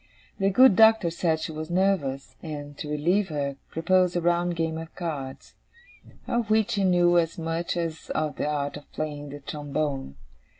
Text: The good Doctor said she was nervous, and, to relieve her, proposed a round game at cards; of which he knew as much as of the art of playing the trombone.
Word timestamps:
The 0.39 0.49
good 0.49 0.75
Doctor 0.75 1.11
said 1.11 1.41
she 1.41 1.51
was 1.51 1.69
nervous, 1.69 2.35
and, 2.41 2.75
to 2.79 2.89
relieve 2.89 3.29
her, 3.29 3.57
proposed 3.69 4.15
a 4.15 4.21
round 4.21 4.55
game 4.55 4.79
at 4.79 4.95
cards; 4.95 5.53
of 6.27 6.49
which 6.49 6.73
he 6.73 6.83
knew 6.83 7.19
as 7.19 7.37
much 7.37 7.77
as 7.77 8.09
of 8.15 8.37
the 8.37 8.47
art 8.47 8.77
of 8.77 8.91
playing 8.93 9.29
the 9.29 9.41
trombone. 9.41 10.15